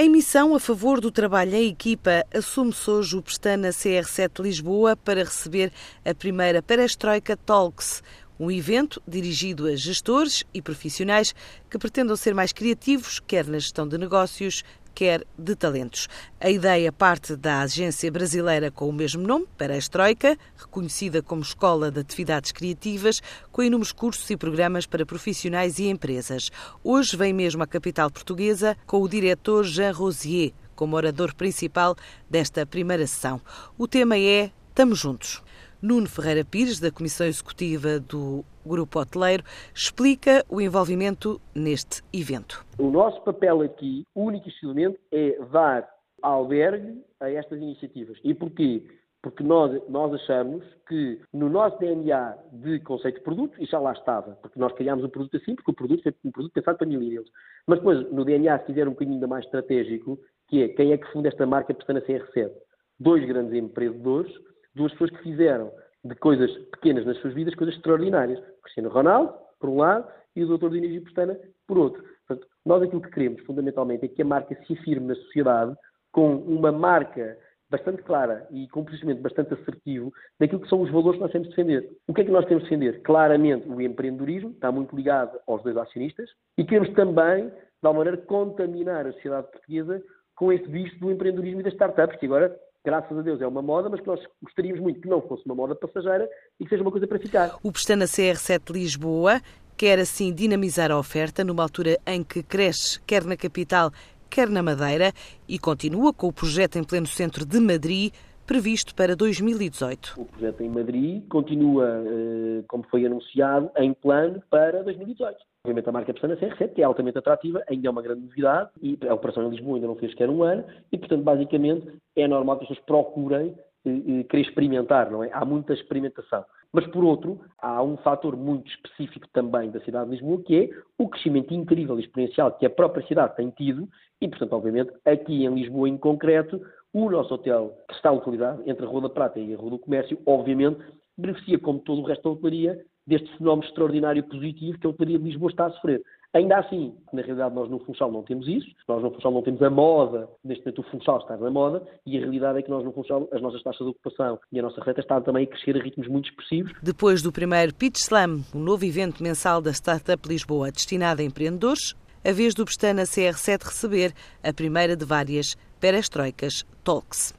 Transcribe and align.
Em 0.00 0.08
missão 0.08 0.54
a 0.54 0.60
favor 0.60 1.00
do 1.00 1.10
trabalho 1.10 1.56
em 1.56 1.70
equipa, 1.70 2.24
assume-se 2.32 2.88
hoje 2.88 3.16
o 3.16 3.20
Pestana 3.20 3.70
CR7 3.70 4.40
Lisboa 4.40 4.94
para 4.94 5.24
receber 5.24 5.72
a 6.04 6.14
primeira 6.14 6.62
Perestroika 6.62 7.36
Talks, 7.36 8.00
um 8.38 8.48
evento 8.48 9.02
dirigido 9.08 9.66
a 9.66 9.74
gestores 9.74 10.44
e 10.54 10.62
profissionais 10.62 11.34
que 11.68 11.76
pretendam 11.78 12.14
ser 12.14 12.32
mais 12.32 12.52
criativos, 12.52 13.18
quer 13.18 13.44
na 13.48 13.58
gestão 13.58 13.88
de 13.88 13.98
negócios, 13.98 14.62
quer 14.98 15.24
de 15.38 15.54
talentos. 15.54 16.08
A 16.40 16.50
ideia 16.50 16.90
parte 16.90 17.36
da 17.36 17.60
agência 17.60 18.10
brasileira 18.10 18.68
com 18.68 18.88
o 18.88 18.92
mesmo 18.92 19.24
nome, 19.24 19.46
Perestroika, 19.56 20.36
reconhecida 20.56 21.22
como 21.22 21.40
Escola 21.40 21.88
de 21.88 22.00
Atividades 22.00 22.50
Criativas, 22.50 23.22
com 23.52 23.62
inúmeros 23.62 23.92
cursos 23.92 24.28
e 24.28 24.36
programas 24.36 24.86
para 24.86 25.06
profissionais 25.06 25.78
e 25.78 25.86
empresas. 25.86 26.50
Hoje 26.82 27.16
vem 27.16 27.32
mesmo 27.32 27.62
à 27.62 27.66
capital 27.68 28.10
portuguesa 28.10 28.76
com 28.88 29.00
o 29.00 29.08
diretor 29.08 29.62
Jean 29.62 29.92
Rosier 29.92 30.52
como 30.74 30.96
orador 30.96 31.32
principal 31.32 31.94
desta 32.28 32.66
primeira 32.66 33.06
sessão. 33.06 33.40
O 33.78 33.86
tema 33.86 34.18
é 34.18 34.50
Estamos 34.70 34.98
Juntos. 34.98 35.42
Nuno 35.80 36.08
Ferreira 36.08 36.44
Pires, 36.44 36.80
da 36.80 36.90
Comissão 36.90 37.24
Executiva 37.24 38.00
do 38.00 38.44
Grupo 38.66 38.98
Hoteleiro, 38.98 39.44
explica 39.72 40.44
o 40.48 40.60
envolvimento 40.60 41.40
neste 41.54 42.02
evento. 42.12 42.66
O 42.78 42.90
nosso 42.90 43.20
papel 43.22 43.62
aqui, 43.62 44.04
único 44.12 44.48
e 44.48 44.50
exclusivamente, 44.50 44.98
é 45.12 45.38
dar 45.52 45.88
albergue 46.20 47.00
a 47.20 47.30
estas 47.30 47.60
iniciativas. 47.60 48.18
E 48.24 48.34
porquê? 48.34 48.82
Porque 49.22 49.44
nós, 49.44 49.80
nós 49.88 50.12
achamos 50.14 50.64
que 50.88 51.20
no 51.32 51.48
nosso 51.48 51.78
DNA 51.78 52.36
de 52.52 52.80
conceito 52.80 53.18
de 53.18 53.22
produto, 53.22 53.62
e 53.62 53.66
já 53.66 53.78
lá 53.78 53.92
estava, 53.92 54.32
porque 54.42 54.58
nós 54.58 54.72
criámos 54.72 55.04
um 55.04 55.08
produto 55.08 55.36
assim, 55.36 55.54
porque 55.54 55.70
o 55.70 55.74
produto 55.74 56.02
foi 56.02 56.12
um 56.24 56.32
produto 56.32 56.52
pensado 56.52 56.78
para 56.78 56.88
millennials. 56.88 57.28
Mas 57.68 57.78
depois, 57.78 58.10
no 58.10 58.24
DNA, 58.24 58.58
se 58.58 58.66
quiser 58.66 58.88
um 58.88 58.92
bocadinho 58.92 59.14
ainda 59.14 59.28
mais 59.28 59.44
estratégico, 59.44 60.18
que 60.48 60.64
é 60.64 60.68
quem 60.68 60.92
é 60.92 60.98
que 60.98 61.12
funda 61.12 61.28
esta 61.28 61.46
marca 61.46 61.72
Pestana 61.72 62.00
CR7? 62.00 62.50
Dois 62.98 63.24
grandes 63.24 63.54
empreendedores 63.54 64.32
duas 64.78 64.92
pessoas 64.92 65.10
que 65.10 65.22
fizeram 65.22 65.70
de 66.04 66.14
coisas 66.14 66.50
pequenas 66.70 67.04
nas 67.04 67.18
suas 67.18 67.34
vidas 67.34 67.54
coisas 67.54 67.74
extraordinárias. 67.76 68.42
Cristiano 68.62 68.88
Ronaldo, 68.88 69.34
por 69.60 69.68
um 69.68 69.78
lado, 69.78 70.08
e 70.34 70.44
o 70.44 70.46
doutor 70.46 70.70
Diniz 70.70 70.94
e 70.94 71.00
Pestana, 71.00 71.38
por 71.66 71.78
outro. 71.78 72.02
Portanto, 72.26 72.48
nós 72.64 72.82
aquilo 72.82 73.02
que 73.02 73.10
queremos, 73.10 73.42
fundamentalmente, 73.42 74.04
é 74.04 74.08
que 74.08 74.22
a 74.22 74.24
marca 74.24 74.54
se 74.66 74.72
afirme 74.72 75.08
na 75.08 75.14
sociedade 75.14 75.76
com 76.12 76.36
uma 76.36 76.72
marca 76.72 77.36
bastante 77.70 78.02
clara 78.02 78.46
e 78.50 78.66
com 78.68 78.80
um 78.80 78.84
posicionamento 78.84 79.22
bastante 79.22 79.54
assertivo 79.54 80.12
daquilo 80.40 80.60
que 80.60 80.68
são 80.68 80.80
os 80.80 80.90
valores 80.90 81.18
que 81.18 81.22
nós 81.22 81.32
temos 81.32 81.48
de 81.48 81.56
defender. 81.56 81.90
O 82.06 82.14
que 82.14 82.22
é 82.22 82.24
que 82.24 82.30
nós 82.30 82.46
temos 82.46 82.64
de 82.64 82.70
defender? 82.70 83.02
Claramente 83.02 83.68
o 83.68 83.80
empreendedorismo, 83.80 84.50
está 84.50 84.72
muito 84.72 84.96
ligado 84.96 85.38
aos 85.46 85.62
dois 85.62 85.76
acionistas, 85.76 86.30
e 86.56 86.64
queremos 86.64 86.94
também, 86.94 87.48
de 87.48 87.54
alguma 87.82 88.04
maneira, 88.04 88.24
contaminar 88.26 89.06
a 89.06 89.12
sociedade 89.12 89.50
portuguesa 89.50 90.02
com 90.34 90.52
esse 90.52 90.66
visto 90.68 90.98
do 91.00 91.10
empreendedorismo 91.10 91.60
e 91.60 91.64
das 91.64 91.72
startups, 91.74 92.18
que 92.18 92.26
agora 92.26 92.56
graças 92.88 93.18
a 93.18 93.20
Deus, 93.20 93.42
é 93.42 93.46
uma 93.46 93.60
moda, 93.60 93.90
mas 93.90 94.00
que 94.00 94.06
nós 94.06 94.18
gostaríamos 94.42 94.80
muito 94.80 94.98
que 95.02 95.08
não 95.08 95.20
fosse 95.20 95.44
uma 95.44 95.54
moda 95.54 95.74
passageira 95.74 96.26
e 96.58 96.64
que 96.64 96.70
seja 96.70 96.80
uma 96.82 96.90
coisa 96.90 97.06
para 97.06 97.18
ficar. 97.18 97.54
O 97.62 97.70
Pestana 97.70 98.06
CR7 98.06 98.72
Lisboa 98.72 99.42
quer 99.76 99.98
assim 99.98 100.32
dinamizar 100.32 100.90
a 100.90 100.98
oferta 100.98 101.44
numa 101.44 101.62
altura 101.62 101.98
em 102.06 102.24
que 102.24 102.42
cresce 102.42 102.98
quer 103.02 103.24
na 103.24 103.36
capital, 103.36 103.90
quer 104.30 104.48
na 104.48 104.62
Madeira 104.62 105.12
e 105.46 105.58
continua 105.58 106.14
com 106.14 106.28
o 106.28 106.32
projeto 106.32 106.76
em 106.78 106.82
pleno 106.82 107.06
centro 107.06 107.44
de 107.44 107.60
Madrid 107.60 108.10
previsto 108.46 108.94
para 108.94 109.14
2018. 109.14 110.14
O 110.16 110.24
projeto 110.24 110.62
em 110.62 110.70
Madrid 110.70 111.22
continua, 111.28 112.02
eh, 112.06 112.64
como 112.66 112.82
foi 112.90 113.04
anunciado, 113.04 113.70
em 113.76 113.92
plano 113.92 114.42
para 114.48 114.82
2018. 114.82 115.36
Obviamente 115.62 115.88
a 115.88 115.92
marca 115.92 116.14
Pestana 116.14 116.34
CR7, 116.36 116.72
que 116.72 116.80
é 116.80 116.84
altamente 116.84 117.18
atrativa, 117.18 117.62
ainda 117.68 117.88
é 117.88 117.90
uma 117.90 118.00
grande 118.00 118.22
novidade 118.22 118.70
e 118.80 118.98
a 119.06 119.12
operação 119.12 119.46
em 119.46 119.50
Lisboa 119.50 119.76
ainda 119.76 119.88
não 119.88 119.96
fez 119.96 120.12
sequer 120.12 120.30
um 120.30 120.42
ano 120.42 120.64
e, 120.90 120.96
portanto, 120.96 121.22
basicamente 121.22 121.86
é 122.22 122.28
normal 122.28 122.56
que 122.58 122.64
as 122.64 122.68
pessoas 122.68 122.86
procurem 122.86 123.54
eh, 123.84 123.90
eh, 123.90 124.24
querer 124.24 124.42
experimentar, 124.42 125.10
não 125.10 125.22
é? 125.22 125.30
Há 125.32 125.44
muita 125.44 125.72
experimentação. 125.72 126.44
Mas, 126.72 126.86
por 126.88 127.02
outro, 127.02 127.40
há 127.58 127.82
um 127.82 127.96
fator 127.98 128.36
muito 128.36 128.68
específico 128.70 129.26
também 129.32 129.70
da 129.70 129.80
cidade 129.80 130.10
de 130.10 130.16
Lisboa, 130.16 130.42
que 130.42 130.56
é 130.56 130.70
o 130.98 131.08
crescimento 131.08 131.54
incrível 131.54 131.98
e 131.98 132.02
exponencial 132.02 132.52
que 132.52 132.66
a 132.66 132.70
própria 132.70 133.06
cidade 133.06 133.36
tem 133.36 133.48
tido 133.50 133.88
e, 134.20 134.28
portanto, 134.28 134.52
obviamente, 134.52 134.92
aqui 135.04 135.44
em 135.44 135.54
Lisboa 135.54 135.88
em 135.88 135.96
concreto, 135.96 136.60
o 136.92 137.08
nosso 137.10 137.32
hotel, 137.32 137.74
que 137.88 137.94
está 137.94 138.10
localizado 138.10 138.62
entre 138.66 138.84
a 138.84 138.88
Rua 138.88 139.02
da 139.02 139.08
Prata 139.08 139.38
e 139.38 139.54
a 139.54 139.56
Rua 139.56 139.70
do 139.70 139.78
Comércio, 139.78 140.18
obviamente, 140.26 140.80
beneficia, 141.16 141.58
como 141.58 141.78
todo 141.80 142.02
o 142.02 142.04
resto 142.04 142.22
da 142.24 142.30
hotelaria, 142.30 142.84
deste 143.06 143.28
fenómeno 143.38 143.66
extraordinário 143.66 144.22
positivo 144.24 144.78
que 144.78 144.86
a 144.86 144.90
hotelaria 144.90 145.18
de 145.18 145.24
Lisboa 145.24 145.50
está 145.50 145.66
a 145.66 145.70
sofrer. 145.70 146.02
Ainda 146.34 146.58
assim, 146.58 146.94
na 147.12 147.22
realidade, 147.22 147.54
nós 147.54 147.70
no 147.70 147.78
Funchal 147.80 148.12
não 148.12 148.22
temos 148.22 148.46
isso, 148.46 148.68
nós 148.86 149.02
no 149.02 149.10
Funchal 149.12 149.32
não 149.32 149.42
temos 149.42 149.62
a 149.62 149.70
moda, 149.70 150.28
neste 150.44 150.62
momento 150.64 150.80
o 150.80 150.90
Funchal 150.90 151.18
está 151.18 151.36
na 151.38 151.50
moda, 151.50 151.82
e 152.04 152.18
a 152.18 152.20
realidade 152.20 152.58
é 152.58 152.62
que 152.62 152.70
nós 152.70 152.84
no 152.84 152.92
Funchal, 152.92 153.26
as 153.32 153.40
nossas 153.40 153.62
taxas 153.62 153.86
de 153.86 153.90
ocupação 153.90 154.38
e 154.52 154.58
a 154.58 154.62
nossa 154.62 154.82
reta 154.82 155.00
estão 155.00 155.22
também 155.22 155.44
a 155.44 155.46
crescer 155.46 155.76
a 155.76 155.82
ritmos 155.82 156.06
muito 156.06 156.28
expressivos. 156.28 156.72
Depois 156.82 157.22
do 157.22 157.32
primeiro 157.32 157.74
Pitch 157.74 157.96
Slam, 157.96 158.40
o 158.54 158.58
novo 158.58 158.84
evento 158.84 159.22
mensal 159.22 159.62
da 159.62 159.70
Startup 159.70 160.28
Lisboa 160.28 160.70
destinado 160.70 161.22
a 161.22 161.24
empreendedores, 161.24 161.94
a 162.22 162.32
vez 162.32 162.52
do 162.52 162.64
Pestana 162.64 163.04
CR7 163.04 163.64
receber 163.64 164.12
a 164.42 164.52
primeira 164.52 164.94
de 164.94 165.04
várias 165.04 165.56
perestroicas 165.80 166.64
Talks. 166.84 167.34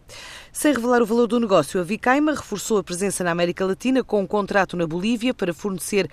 Sem 0.51 0.73
revelar 0.73 1.01
o 1.01 1.05
valor 1.05 1.27
do 1.27 1.39
negócio, 1.39 1.79
a 1.79 1.83
Vicaima 1.83 2.31
reforçou 2.31 2.77
a 2.77 2.83
presença 2.83 3.23
na 3.23 3.31
América 3.31 3.65
Latina 3.65 4.03
com 4.03 4.21
um 4.21 4.27
contrato 4.27 4.77
na 4.77 4.87
Bolívia 4.87 5.33
para 5.33 5.53
fornecer 5.53 6.07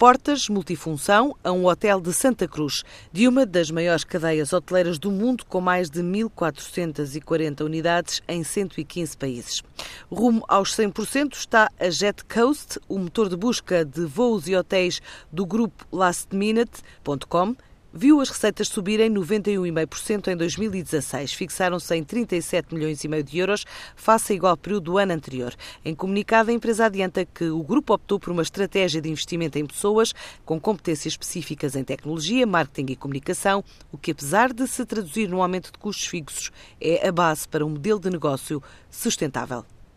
portas 0.00 0.48
multifunção 0.48 1.36
a 1.44 1.52
um 1.52 1.66
hotel 1.66 2.00
de 2.00 2.10
Santa 2.14 2.48
Cruz, 2.48 2.82
de 3.12 3.28
uma 3.28 3.44
das 3.44 3.70
maiores 3.70 4.02
cadeias 4.02 4.50
hoteleiras 4.50 4.98
do 4.98 5.10
mundo, 5.10 5.44
com 5.44 5.60
mais 5.60 5.90
de 5.90 6.00
1.440 6.00 7.60
unidades 7.60 8.22
em 8.26 8.42
115 8.42 9.14
países. 9.18 9.62
Rumo 10.10 10.42
aos 10.48 10.74
100% 10.74 11.34
está 11.34 11.70
a 11.78 11.90
Jet 11.90 12.24
Coast, 12.24 12.80
o 12.88 12.98
motor 12.98 13.28
de 13.28 13.36
busca 13.36 13.84
de 13.84 14.06
voos 14.06 14.48
e 14.48 14.56
hotéis 14.56 15.02
do 15.30 15.44
grupo 15.44 15.84
lastminute.com, 15.92 17.54
viu 17.92 18.20
as 18.20 18.28
receitas 18.28 18.68
subirem 18.68 19.10
91,5% 19.12 20.28
em 20.28 20.36
2016. 20.36 21.32
Fixaram-se 21.32 21.94
em 21.94 22.04
37 22.04 22.74
milhões 22.74 23.02
e 23.02 23.08
meio 23.08 23.22
de 23.22 23.38
euros, 23.38 23.64
face 23.96 24.32
a 24.32 24.36
igual 24.36 24.56
período 24.56 24.84
do 24.84 24.98
ano 24.98 25.12
anterior. 25.12 25.54
Em 25.84 25.94
comunicado, 25.94 26.50
a 26.50 26.54
empresa 26.54 26.86
adianta 26.86 27.24
que 27.24 27.44
o 27.44 27.62
grupo 27.62 27.94
optou 27.94 28.18
por 28.18 28.30
uma 28.30 28.42
estratégia 28.42 29.00
de 29.00 29.08
investimento 29.08 29.58
em 29.58 29.66
pessoas 29.66 30.14
com 30.44 30.60
competências 30.60 31.14
específicas 31.14 31.76
em 31.76 31.84
tecnologia, 31.84 32.46
marketing 32.46 32.92
e 32.92 32.96
comunicação, 32.96 33.64
o 33.92 33.98
que, 33.98 34.12
apesar 34.12 34.52
de 34.52 34.66
se 34.66 34.84
traduzir 34.84 35.28
num 35.28 35.42
aumento 35.42 35.72
de 35.72 35.78
custos 35.78 36.06
fixos, 36.06 36.50
é 36.80 37.06
a 37.06 37.12
base 37.12 37.48
para 37.48 37.64
um 37.64 37.70
modelo 37.70 37.98
de 37.98 38.10
negócio 38.10 38.62
sustentável. 38.90 39.64